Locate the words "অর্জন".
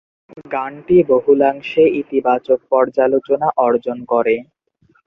3.65-3.97